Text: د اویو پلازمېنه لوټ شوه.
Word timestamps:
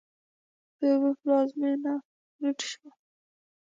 د 0.77 0.79
اویو 0.91 1.11
پلازمېنه 1.21 1.93
لوټ 2.41 2.59
شوه. 2.71 2.89